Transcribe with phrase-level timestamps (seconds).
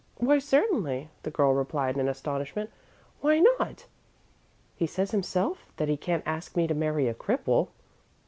[0.17, 2.71] "Why, certainly," the girl replied, in astonishment.
[3.19, 3.85] "Why not?
[4.75, 7.67] He says himself that he can't ask me to marry a cripple."